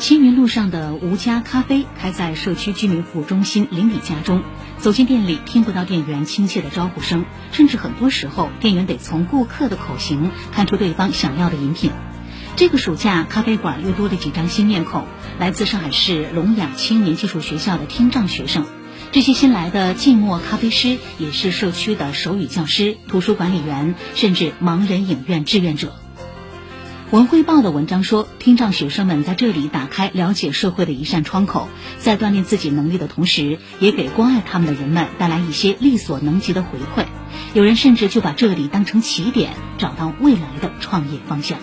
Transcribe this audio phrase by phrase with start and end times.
[0.00, 4.42] 青云路上的吴家咖啡开在社区居民服务中心邻里家中，
[4.78, 11.90] 走进店里听不到店员亲切的招呼声，甚至很多时候店员得从顾客的口型看出对方想要的饮品。
[12.56, 15.04] 这个暑假，咖啡馆又多了几张新面孔，
[15.38, 18.64] 来自上海市聋哑青年技术学校的听障学生。
[19.12, 25.99] 这些新来的静默咖啡师也是社区的手语教师、图书管理员，甚至盲人影院志愿者。
[27.10, 31.68] 文汇报的文章说，听障学生们在这里打开了解社会的一扇窗口，
[31.98, 37.06] 在锻炼自己能力的同时，也给关爱他们的人们带来一些力所能及的回馈。
[37.52, 41.58] 有人甚至就把这里当成起点，找到未来的创业方向。